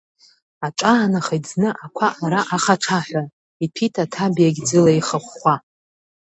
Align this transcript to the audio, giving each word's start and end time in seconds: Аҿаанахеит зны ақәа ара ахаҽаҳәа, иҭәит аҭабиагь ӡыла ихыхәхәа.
Аҿаанахеит 0.67 1.43
зны 1.51 1.69
ақәа 1.85 2.07
ара 2.23 2.41
ахаҽаҳәа, 2.55 3.23
иҭәит 3.63 3.95
аҭабиагь 4.03 4.59
ӡыла 4.67 4.91
ихыхәхәа. 4.99 5.55